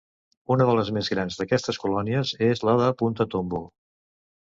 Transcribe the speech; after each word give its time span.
Una 0.55 0.65
de 0.69 0.73
les 0.79 0.89
més 0.95 1.09
grans 1.15 1.37
d'aquestes 1.43 1.81
colònies 1.85 2.35
és 2.49 2.67
la 2.71 2.77
de 2.83 2.91
Punta 3.05 3.33
Tombo. 3.37 3.65